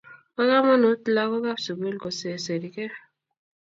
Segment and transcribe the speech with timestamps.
[0.35, 2.89] bo kamanuut lagookab sugul koserserigee